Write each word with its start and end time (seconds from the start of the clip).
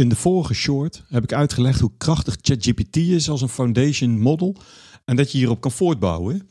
In 0.00 0.08
de 0.08 0.16
vorige 0.16 0.54
short 0.54 1.02
heb 1.08 1.22
ik 1.22 1.32
uitgelegd 1.32 1.80
hoe 1.80 1.90
krachtig 1.98 2.36
ChatGPT 2.40 2.96
is 2.96 3.30
als 3.30 3.42
een 3.42 3.48
foundation 3.48 4.20
model 4.20 4.56
en 5.04 5.16
dat 5.16 5.32
je 5.32 5.38
hierop 5.38 5.60
kan 5.60 5.70
voortbouwen. 5.70 6.48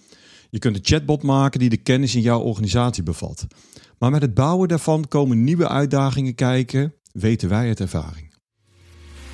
Je 0.49 0.59
kunt 0.59 0.75
een 0.75 0.85
chatbot 0.85 1.23
maken 1.23 1.59
die 1.59 1.69
de 1.69 1.77
kennis 1.77 2.15
in 2.15 2.21
jouw 2.21 2.39
organisatie 2.39 3.03
bevat. 3.03 3.47
Maar 3.99 4.11
met 4.11 4.21
het 4.21 4.33
bouwen 4.33 4.67
daarvan 4.67 5.07
komen 5.07 5.43
nieuwe 5.43 5.67
uitdagingen 5.67 6.35
kijken, 6.35 6.93
weten 7.11 7.49
wij 7.49 7.67
uit 7.67 7.79
ervaring. 7.79 8.33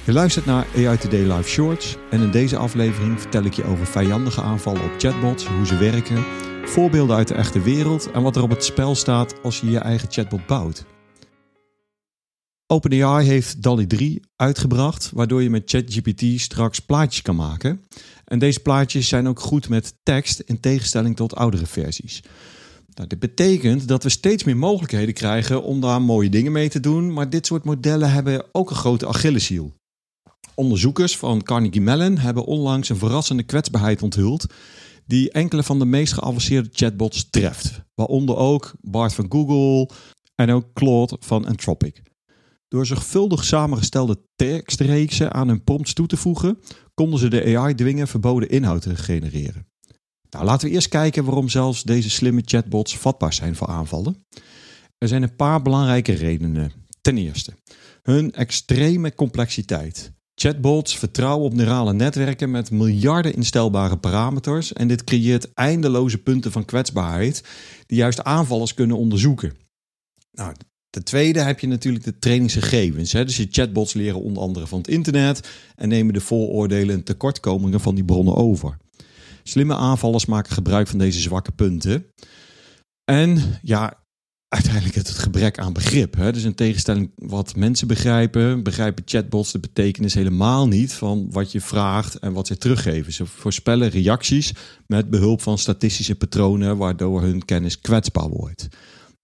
Je 0.06 0.12
luistert 0.12 0.46
naar 0.46 0.68
AI 0.76 0.98
Today 0.98 1.32
Live 1.34 1.50
Shorts 1.50 1.98
en 2.12 2.22
in 2.22 2.32
deze 2.32 2.58
aflevering 2.58 3.22
vertel 3.22 3.44
ik 3.44 3.54
je 3.54 3.64
over 3.64 3.86
vijandige 3.86 4.42
aanvallen 4.42 4.84
op 4.84 4.94
chatbots, 4.98 5.48
hoe 5.48 5.66
ze 5.66 5.78
werken, 5.78 6.24
voorbeelden 6.66 7.16
uit 7.16 7.28
de 7.28 7.34
echte 7.34 7.62
wereld 7.62 8.12
en 8.12 8.22
wat 8.22 8.36
er 8.36 8.44
op 8.44 8.50
het 8.50 8.64
spel 8.64 8.96
staat 8.96 9.44
als 9.44 9.60
je 9.60 9.70
je 9.70 9.80
eigen 9.80 10.12
chatbot 10.12 10.48
bouwt. 10.48 10.95
OpenAI 12.68 13.26
heeft 13.26 13.62
DALL-E 13.62 13.88
3 13.88 14.22
uitgebracht, 14.36 15.12
waardoor 15.14 15.44
je 15.44 15.50
met 15.50 15.70
ChatGPT 15.70 16.42
straks 16.42 16.80
plaatjes 16.80 17.22
kan 17.22 17.36
maken. 17.36 17.82
En 18.26 18.40
deze 18.40 18.60
plaatjes 18.60 19.08
zijn 19.08 19.28
ook 19.28 19.40
goed 19.40 19.70
met 19.70 19.96
tekst 20.04 20.40
in 20.40 20.60
tegenstelling 20.60 21.16
tot 21.16 21.36
oudere 21.36 21.66
versies. 21.66 22.24
Nou, 22.94 23.08
dit 23.08 23.20
betekent 23.20 23.88
dat 23.88 24.04
we 24.04 24.10
steeds 24.10 24.44
meer 24.44 24.58
mogelijkheden 24.58 25.14
krijgen 25.14 25.64
om 25.64 25.82
daar 25.82 26.02
mooie 26.02 26.30
dingen 26.30 26.52
mee 26.52 26.70
te 26.70 26.80
doen, 26.80 27.14
maar 27.14 27.30
dit 27.30 27.46
soort 27.46 27.64
modellen 27.64 28.12
hebben 28.12 28.46
ook 28.52 28.70
een 28.70 28.76
grote 28.76 29.08
Achilleshiel. 29.08 29.74
Onderzoekers 30.56 31.18
van 31.18 31.44
Carnegie 31.44 31.82
Mellon 31.82 32.18
hebben 32.18 32.46
onlangs 32.46 32.90
een 32.90 32.98
verrassende 32.98 33.44
kwetsbaarheid 33.44 34.02
onthuld 34.02 34.46
die 35.06 35.32
enkele 35.32 35.64
van 35.64 35.80
de 35.80 35.86
meest 35.86 36.14
geavanceerde 36.14 36.70
chatbots 36.72 37.30
treft, 37.30 37.82
waaronder 37.96 38.36
ook 38.36 38.74
Bart 38.82 39.14
van 39.14 39.26
Google 39.30 39.90
en 40.36 40.52
ook 40.52 40.74
Claude 40.74 41.18
van 41.20 41.46
Anthropic. 41.46 42.02
Door 42.76 42.86
zorgvuldig 42.86 43.44
samengestelde 43.44 44.18
tekstreeksen 44.36 45.34
aan 45.34 45.48
hun 45.48 45.64
prompts 45.64 45.94
toe 45.94 46.08
te 46.08 46.18
voegen, 46.18 46.60
konden 46.94 47.20
ze 47.20 47.28
de 47.28 47.58
AI 47.58 47.76
dwingen 47.76 48.08
verboden 48.08 48.50
inhoud 48.50 48.82
te 48.82 48.96
genereren. 48.96 49.68
Nou, 50.30 50.46
laten 50.46 50.68
we 50.68 50.74
eerst 50.74 50.88
kijken 50.88 51.26
waarom 51.26 51.50
zelfs 51.50 51.84
deze 51.84 52.10
slimme 52.10 52.42
chatbots 52.46 52.98
vatbaar 52.98 53.34
zijn 53.34 53.56
voor 53.56 53.68
aanvallen. 53.68 54.26
Er 54.98 55.08
zijn 55.08 55.24
een 55.24 55.36
paar 55.36 55.62
belangrijke 55.62 56.14
redenen. 56.14 56.72
Ten 57.02 57.18
eerste, 57.18 57.54
hun 58.02 58.32
extreme 58.32 59.14
complexiteit. 59.14 60.12
Chatbots 60.34 60.98
vertrouwen 60.98 61.46
op 61.46 61.54
neurale 61.54 61.94
netwerken 61.94 62.52
met 62.52 62.72
miljarden 62.72 63.36
instelbare 63.36 63.98
parameters 63.98 64.74
en 64.74 64.88
dit 64.88 65.04
creëert 65.04 65.54
eindeloze 65.54 66.18
punten 66.18 66.52
van 66.52 66.66
kwetsbaarheid 66.66 67.44
die 67.86 67.98
juist 67.98 68.24
aanvallers 68.24 68.74
kunnen 68.74 68.98
onderzoeken. 68.98 69.54
Nou, 70.32 70.54
Ten 70.96 71.04
tweede 71.04 71.40
heb 71.40 71.60
je 71.60 71.68
natuurlijk 71.68 72.04
de 72.04 72.20
trainingsgegevens. 72.20 73.12
Hè? 73.12 73.26
Dus 73.26 73.38
je 73.38 73.48
chatbots 73.50 73.94
leren 73.94 74.22
onder 74.22 74.44
andere 74.44 74.68
van 74.68 74.78
het 74.78 74.88
internet 74.88 75.50
en 75.76 75.90
nemen 75.90 76.14
de 76.14 76.22
vooroordelen 76.22 76.96
en 76.96 77.04
tekortkomingen 77.04 77.80
van 77.80 77.96
die 77.96 78.04
bronnen 78.06 78.36
over. 78.36 78.78
Slimme 79.44 79.76
aanvallers 79.76 80.26
maken 80.26 80.54
gebruik 80.54 80.88
van 80.88 81.00
deze 81.00 81.20
zwakke 81.20 81.52
punten. 81.52 82.06
En 83.12 83.60
ja, 83.62 84.04
uiteindelijk 84.48 84.96
het, 84.96 85.10
gebrek 85.10 85.60
aan 85.60 85.74
begrip. 85.74 86.16
Hè? 86.16 86.32
Dus 86.32 86.44
in 86.44 86.56
tegenstelling 86.56 87.12
wat 87.16 87.56
mensen 87.56 87.88
begrijpen, 87.88 88.64
begrijpen 88.64 89.04
chatbots 89.06 89.52
de 89.52 89.60
betekenis 89.60 90.14
helemaal 90.14 90.68
niet 90.68 90.94
van 90.94 91.28
wat 91.32 91.52
je 91.52 91.62
vraagt 91.62 92.20
en 92.20 92.34
wat 92.34 92.48
ze 92.48 92.58
teruggeven. 92.58 93.14
Ze 93.14 93.26
voorspellen 93.26 93.90
reacties 93.90 94.54
met 94.88 95.10
behulp 95.10 95.42
van 95.42 95.58
statistische 95.58 96.16
patronen, 96.16 96.78
waardoor 96.78 97.22
hun 97.22 97.46
kennis 97.46 97.80
kwetsbaar 97.80 98.30
wordt. 98.30 98.68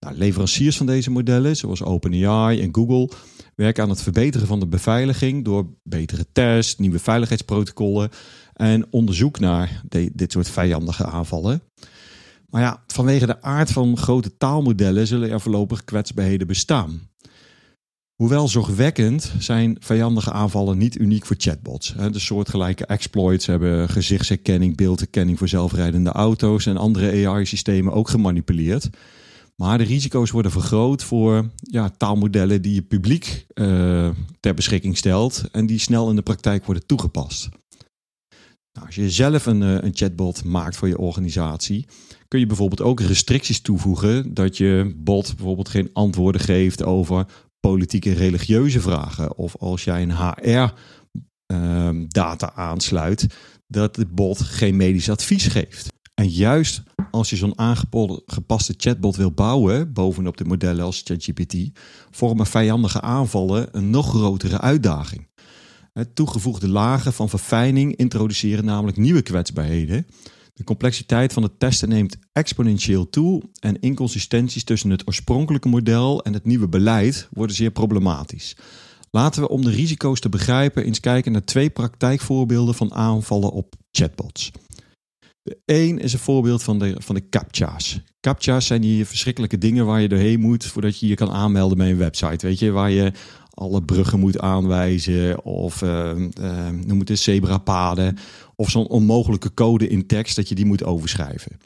Nou, 0.04 0.16
leveranciers 0.16 0.76
van 0.76 0.86
deze 0.86 1.10
modellen, 1.10 1.56
zoals 1.56 1.82
OpenAI 1.82 2.60
en 2.60 2.74
Google, 2.74 3.10
werken 3.54 3.82
aan 3.82 3.90
het 3.90 4.02
verbeteren 4.02 4.46
van 4.46 4.60
de 4.60 4.66
beveiliging 4.66 5.44
door 5.44 5.66
betere 5.82 6.26
tests, 6.32 6.78
nieuwe 6.78 6.98
veiligheidsprotocollen 6.98 8.10
en 8.54 8.86
onderzoek 8.90 9.38
naar 9.38 9.82
dit 10.12 10.32
soort 10.32 10.48
vijandige 10.48 11.04
aanvallen. 11.04 11.62
Maar 12.48 12.62
ja, 12.62 12.82
vanwege 12.86 13.26
de 13.26 13.42
aard 13.42 13.70
van 13.70 13.96
grote 13.96 14.36
taalmodellen 14.36 15.06
zullen 15.06 15.30
er 15.30 15.40
voorlopig 15.40 15.84
kwetsbaarheden 15.84 16.46
bestaan. 16.46 17.10
Hoewel 18.14 18.48
zorgwekkend 18.48 19.32
zijn 19.38 19.76
vijandige 19.80 20.32
aanvallen 20.32 20.78
niet 20.78 20.98
uniek 20.98 21.26
voor 21.26 21.36
chatbots. 21.38 21.94
De 22.10 22.18
soortgelijke 22.18 22.86
exploits 22.86 23.46
hebben 23.46 23.88
gezichtsherkenning, 23.88 24.76
beeldherkenning 24.76 25.38
voor 25.38 25.48
zelfrijdende 25.48 26.10
auto's 26.10 26.66
en 26.66 26.76
andere 26.76 27.28
AI-systemen 27.28 27.92
ook 27.92 28.08
gemanipuleerd. 28.08 28.90
Maar 29.62 29.78
de 29.78 29.84
risico's 29.84 30.30
worden 30.30 30.50
vergroot 30.52 31.04
voor 31.04 31.50
ja, 31.56 31.90
taalmodellen 31.90 32.62
die 32.62 32.74
je 32.74 32.82
publiek 32.82 33.46
uh, 33.54 34.10
ter 34.40 34.54
beschikking 34.54 34.96
stelt 34.96 35.44
en 35.52 35.66
die 35.66 35.78
snel 35.78 36.10
in 36.10 36.16
de 36.16 36.22
praktijk 36.22 36.64
worden 36.64 36.86
toegepast. 36.86 37.48
Nou, 38.72 38.86
als 38.86 38.94
je 38.94 39.10
zelf 39.10 39.46
een, 39.46 39.60
uh, 39.60 39.74
een 39.80 39.94
chatbot 39.94 40.44
maakt 40.44 40.76
voor 40.76 40.88
je 40.88 40.98
organisatie, 40.98 41.86
kun 42.28 42.40
je 42.40 42.46
bijvoorbeeld 42.46 42.80
ook 42.80 43.00
restricties 43.00 43.60
toevoegen 43.60 44.34
dat 44.34 44.56
je 44.56 44.94
bot 44.96 45.36
bijvoorbeeld 45.36 45.68
geen 45.68 45.90
antwoorden 45.92 46.40
geeft 46.40 46.82
over 46.82 47.26
politieke 47.60 48.10
en 48.10 48.16
religieuze 48.16 48.80
vragen. 48.80 49.36
Of 49.36 49.56
als 49.56 49.84
jij 49.84 50.02
een 50.02 50.16
HR-data 51.46 52.48
ehm, 52.48 52.60
aansluit, 52.60 53.26
dat 53.66 53.94
de 53.94 54.06
bot 54.06 54.40
geen 54.40 54.76
medisch 54.76 55.10
advies 55.10 55.46
geeft. 55.46 55.92
En 56.22 56.28
juist 56.28 56.82
als 57.10 57.30
je 57.30 57.36
zo'n 57.36 57.58
aangepaste 57.58 58.74
chatbot 58.76 59.16
wil 59.16 59.32
bouwen, 59.32 59.92
bovenop 59.92 60.36
de 60.36 60.44
modellen 60.44 60.84
als 60.84 61.02
ChatGPT, 61.04 61.56
vormen 62.10 62.46
vijandige 62.46 63.00
aanvallen 63.00 63.68
een 63.72 63.90
nog 63.90 64.08
grotere 64.08 64.60
uitdaging. 64.60 65.28
Toegevoegde 66.14 66.68
lagen 66.68 67.12
van 67.12 67.28
verfijning 67.28 67.96
introduceren 67.96 68.64
namelijk 68.64 68.96
nieuwe 68.96 69.22
kwetsbaarheden. 69.22 70.06
De 70.54 70.64
complexiteit 70.64 71.32
van 71.32 71.42
het 71.42 71.58
testen 71.58 71.88
neemt 71.88 72.16
exponentieel 72.32 73.10
toe 73.10 73.42
en 73.60 73.80
inconsistenties 73.80 74.64
tussen 74.64 74.90
het 74.90 75.06
oorspronkelijke 75.06 75.68
model 75.68 76.22
en 76.22 76.32
het 76.32 76.44
nieuwe 76.44 76.68
beleid 76.68 77.28
worden 77.32 77.56
zeer 77.56 77.70
problematisch. 77.70 78.56
Laten 79.10 79.42
we 79.42 79.48
om 79.48 79.62
de 79.62 79.70
risico's 79.70 80.20
te 80.20 80.28
begrijpen 80.28 80.84
eens 80.84 81.00
kijken 81.00 81.32
naar 81.32 81.44
twee 81.44 81.70
praktijkvoorbeelden 81.70 82.74
van 82.74 82.94
aanvallen 82.94 83.52
op 83.52 83.74
chatbots. 83.90 84.50
Eén 85.72 85.98
is 85.98 86.12
een 86.12 86.18
voorbeeld 86.18 86.62
van 86.62 86.78
de, 86.78 86.94
van 86.98 87.14
de 87.14 87.28
captcha's. 87.28 88.00
Captcha's 88.20 88.66
zijn 88.66 88.80
die 88.80 89.06
verschrikkelijke 89.06 89.58
dingen 89.58 89.86
waar 89.86 90.00
je 90.00 90.08
doorheen 90.08 90.40
moet 90.40 90.64
voordat 90.64 90.98
je 90.98 91.06
je 91.06 91.14
kan 91.14 91.30
aanmelden 91.30 91.78
bij 91.78 91.90
een 91.90 91.96
website. 91.96 92.46
Weet 92.46 92.58
je, 92.58 92.70
waar 92.70 92.90
je 92.90 93.12
alle 93.50 93.82
bruggen 93.82 94.20
moet 94.20 94.38
aanwijzen 94.38 95.44
of 95.44 95.82
uh, 95.82 96.10
uh, 96.40 96.68
noem 96.68 96.98
het 96.98 97.10
eens 97.10 97.22
zebrapaden 97.22 98.16
of 98.56 98.70
zo'n 98.70 98.88
onmogelijke 98.88 99.54
code 99.54 99.88
in 99.88 100.06
tekst 100.06 100.36
dat 100.36 100.48
je 100.48 100.54
die 100.54 100.66
moet 100.66 100.84
overschrijven. 100.84 101.58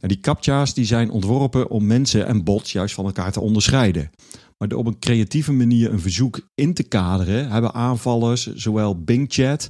Nou, 0.00 0.12
die 0.12 0.20
captcha's 0.20 0.74
die 0.74 0.84
zijn 0.84 1.10
ontworpen 1.10 1.70
om 1.70 1.86
mensen 1.86 2.26
en 2.26 2.44
bots 2.44 2.72
juist 2.72 2.94
van 2.94 3.04
elkaar 3.04 3.32
te 3.32 3.40
onderscheiden. 3.40 4.10
Maar 4.58 4.68
door 4.68 4.78
op 4.78 4.86
een 4.86 4.98
creatieve 4.98 5.52
manier 5.52 5.92
een 5.92 6.00
verzoek 6.00 6.40
in 6.54 6.74
te 6.74 6.82
kaderen, 6.82 7.50
hebben 7.50 7.74
aanvallers 7.74 8.54
zowel 8.54 9.02
Bing 9.02 9.26
Chat 9.28 9.68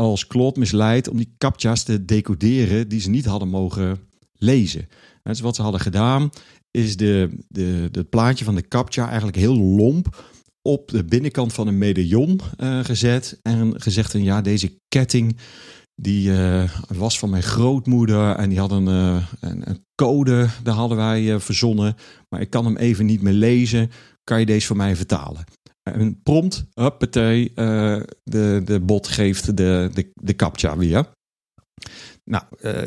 als 0.00 0.26
Claude 0.26 0.58
misleid 0.58 1.08
om 1.08 1.16
die 1.16 1.34
captcha's 1.38 1.82
te 1.82 2.04
decoderen 2.04 2.88
die 2.88 3.00
ze 3.00 3.10
niet 3.10 3.24
hadden 3.24 3.48
mogen 3.48 3.98
lezen. 4.32 4.88
Dus 5.22 5.40
wat 5.40 5.56
ze 5.56 5.62
hadden 5.62 5.80
gedaan 5.80 6.30
is 6.70 6.96
de, 6.96 7.38
de, 7.48 7.88
het 7.92 8.10
plaatje 8.10 8.44
van 8.44 8.54
de 8.54 8.68
captcha 8.68 9.06
eigenlijk 9.06 9.36
heel 9.36 9.56
lomp 9.56 10.28
op 10.62 10.88
de 10.88 11.04
binnenkant 11.04 11.52
van 11.52 11.66
een 11.66 11.78
medaillon 11.78 12.40
uh, 12.58 12.84
gezet 12.84 13.38
en 13.42 13.80
gezegd 13.80 14.10
van 14.10 14.22
ja, 14.22 14.40
deze 14.40 14.78
ketting 14.88 15.36
die 15.94 16.30
uh, 16.30 16.70
was 16.88 17.18
van 17.18 17.30
mijn 17.30 17.42
grootmoeder 17.42 18.36
en 18.36 18.48
die 18.48 18.58
had 18.58 18.70
een, 18.70 18.88
uh, 18.88 19.26
een, 19.40 19.68
een, 19.68 19.84
code, 19.94 20.48
daar 20.62 20.74
hadden 20.74 20.96
wij 20.96 21.40
verzonnen, 21.40 21.96
maar 22.28 22.40
ik 22.40 22.50
kan 22.50 22.64
hem 22.64 22.76
even 22.76 23.06
niet 23.06 23.22
meer 23.22 23.32
lezen. 23.32 23.90
Kan 24.24 24.40
je 24.40 24.46
deze 24.46 24.66
voor 24.66 24.76
mij 24.76 24.96
vertalen? 24.96 25.44
Een 25.94 26.22
prompt, 26.22 26.64
huppatee, 26.74 27.52
uh, 27.54 28.02
de, 28.22 28.62
de 28.64 28.80
bot 28.80 29.08
geeft 29.08 29.56
de, 29.56 29.90
de, 29.94 30.10
de 30.14 30.36
captcha 30.36 30.76
weer. 30.76 31.10
Nou, 32.24 32.44
uh, 32.60 32.82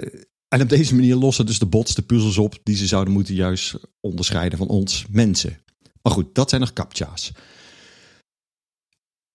en 0.47 0.61
op 0.61 0.69
deze 0.69 0.95
manier 0.95 1.15
lossen 1.15 1.45
dus 1.45 1.59
de 1.59 1.65
bots 1.65 1.95
de 1.95 2.01
puzzels 2.01 2.37
op 2.37 2.59
die 2.63 2.75
ze 2.75 2.87
zouden 2.87 3.13
moeten 3.13 3.35
juist 3.35 3.75
onderscheiden 3.99 4.57
van 4.57 4.67
ons 4.67 5.05
mensen. 5.09 5.57
Maar 6.01 6.13
goed, 6.13 6.35
dat 6.35 6.49
zijn 6.49 6.61
nog 6.61 6.73
captcha's. 6.73 7.31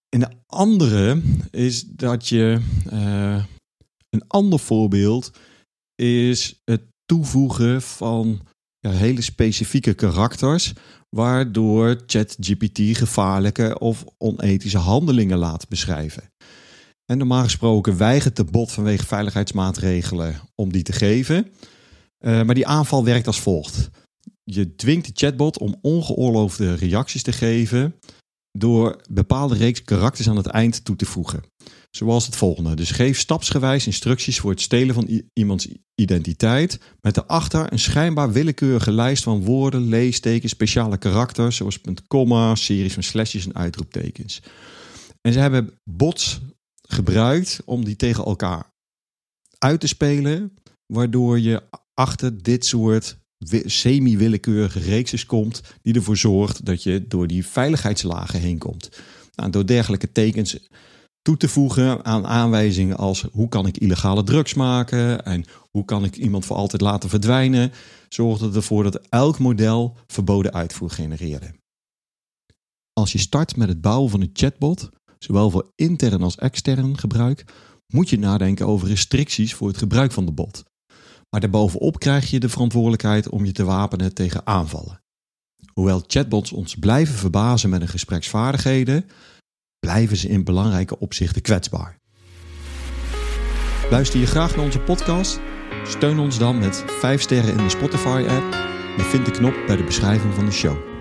En 0.09 0.21
de 0.21 0.29
andere 0.47 1.23
is 1.51 1.83
dat 1.83 2.29
je 2.29 2.61
Een 4.11 4.27
ander 4.27 4.59
voorbeeld 4.59 5.31
is 5.95 6.61
het 6.65 6.83
toevoegen 7.05 7.83
van 7.83 8.41
ja, 8.79 8.91
hele 8.91 9.21
specifieke 9.21 9.95
karakters, 9.95 10.73
waardoor 11.09 12.01
ChatGPT 12.07 12.79
gevaarlijke 12.79 13.79
of 13.79 14.05
onethische 14.19 14.79
handelingen 14.79 15.39
laat 15.39 15.69
beschrijven. 15.69 16.23
En 17.05 17.19
normaal 17.19 17.43
gesproken 17.43 17.97
weigert 17.97 18.37
de 18.37 18.45
bot 18.45 18.73
vanwege 18.73 19.07
veiligheidsmaatregelen 19.07 20.41
om 20.55 20.73
die 20.73 20.83
te 20.83 20.93
geven. 20.93 21.47
Uh, 22.21 22.43
maar 22.43 22.55
die 22.55 22.67
aanval 22.67 23.05
werkt 23.05 23.27
als 23.27 23.41
volgt. 23.41 23.91
Je 24.45 24.75
dwingt 24.75 25.07
de 25.07 25.13
chatbot 25.15 25.59
om 25.59 25.79
ongeoorloofde 25.81 26.75
reacties 26.75 27.23
te 27.23 27.33
geven 27.33 27.95
door 28.59 29.01
bepaalde 29.11 29.55
reeks 29.55 29.83
karakters 29.83 30.29
aan 30.29 30.37
het 30.37 30.47
eind 30.47 30.85
toe 30.85 30.97
te 30.97 31.05
voegen. 31.05 31.43
Zoals 31.91 32.27
het 32.27 32.37
volgende. 32.37 32.75
Dus 32.75 32.91
geef 32.91 33.19
stapsgewijs 33.19 33.87
instructies 33.87 34.41
voor 34.41 34.51
het 34.51 34.61
stelen 34.61 34.95
van 34.95 35.23
iemands 35.33 35.69
identiteit. 35.95 36.79
Met 37.01 37.15
daarachter 37.15 37.73
een 37.73 37.79
schijnbaar 37.79 38.33
willekeurige 38.33 38.93
lijst 38.93 39.23
van 39.23 39.45
woorden, 39.45 39.89
leestekens, 39.89 40.53
speciale 40.53 40.99
karakters. 40.99 41.57
Zoals 41.57 41.79
punt, 41.79 42.07
komma, 42.07 42.55
series 42.55 42.95
van 42.95 43.03
slashjes 43.03 43.47
en 43.47 43.55
uitroeptekens. 43.55 44.43
En 45.21 45.33
ze 45.33 45.39
hebben 45.39 45.79
bots 45.85 46.41
gebruikt 46.83 47.61
om 47.65 47.85
die 47.85 47.97
tegen 47.97 48.25
elkaar 48.25 48.73
uit 49.59 49.81
te 49.81 49.87
spelen. 49.87 50.55
Waardoor 50.87 51.41
je 51.41 51.63
achter 51.95 52.43
dit 52.43 52.67
soort 52.67 53.17
semi-willekeurige 53.65 54.79
reeksjes 54.79 55.27
komt. 55.27 55.63
Die 55.83 55.95
ervoor 55.95 56.17
zorgt 56.17 56.65
dat 56.65 56.83
je 56.83 57.07
door 57.09 57.27
die 57.27 57.47
veiligheidslagen 57.47 58.41
heen 58.41 58.59
komt. 58.59 58.91
Nou, 59.35 59.51
door 59.51 59.67
dergelijke 59.67 60.13
tekens 60.13 60.59
toe 61.37 61.49
voegen 61.49 62.05
aan 62.05 62.27
aanwijzingen 62.27 62.97
als 62.97 63.27
hoe 63.33 63.49
kan 63.49 63.67
ik 63.67 63.77
illegale 63.77 64.23
drugs 64.23 64.55
maken 64.55 65.25
en 65.25 65.45
hoe 65.71 65.85
kan 65.85 66.05
ik 66.05 66.17
iemand 66.17 66.45
voor 66.45 66.57
altijd 66.57 66.83
laten 66.83 67.09
verdwijnen, 67.09 67.73
zorgt 68.09 68.41
het 68.41 68.55
ervoor 68.55 68.83
dat 68.83 69.01
elk 69.09 69.39
model 69.39 69.97
verboden 70.07 70.53
uitvoer 70.53 70.91
genereerde. 70.91 71.55
Als 72.93 73.13
je 73.13 73.19
start 73.19 73.57
met 73.57 73.69
het 73.69 73.81
bouwen 73.81 74.11
van 74.11 74.21
een 74.21 74.31
chatbot, 74.33 74.89
zowel 75.19 75.51
voor 75.51 75.73
intern 75.75 76.23
als 76.23 76.37
extern 76.37 76.99
gebruik, 76.99 77.45
moet 77.87 78.09
je 78.09 78.19
nadenken 78.19 78.67
over 78.67 78.89
restricties 78.89 79.55
voor 79.55 79.69
het 79.69 79.77
gebruik 79.77 80.13
van 80.13 80.27
de 80.27 80.33
bot. 80.33 80.65
Maar 81.31 81.41
daarbovenop 81.41 81.99
krijg 81.99 82.31
je 82.31 82.41
de 82.41 82.49
verantwoordelijkheid 82.49 83.29
om 83.29 83.45
je 83.45 83.53
te 83.53 83.65
wapenen 83.65 84.15
tegen 84.15 84.47
aanvallen. 84.47 85.03
Hoewel 85.73 86.05
chatbots 86.07 86.53
ons 86.53 86.75
blijven 86.75 87.15
verbazen 87.15 87.71
met 87.71 87.81
hun 87.81 87.89
gespreksvaardigheden, 87.89 89.05
blijven 89.81 90.17
ze 90.17 90.29
in 90.29 90.45
belangrijke 90.45 90.99
opzichten 90.99 91.43
kwetsbaar. 91.43 91.99
Luister 93.91 94.21
je 94.21 94.27
graag 94.27 94.57
naar 94.57 94.65
onze 94.65 94.81
podcast? 94.81 95.41
Steun 95.85 96.19
ons 96.19 96.39
dan 96.39 96.59
met 96.59 96.85
5 96.87 97.21
sterren 97.21 97.51
in 97.51 97.65
de 97.65 97.69
Spotify-app 97.69 98.55
en 98.99 99.05
vind 99.05 99.25
de 99.25 99.31
knop 99.31 99.55
bij 99.67 99.77
de 99.77 99.85
beschrijving 99.85 100.35
van 100.35 100.45
de 100.45 100.53
show. 100.53 100.98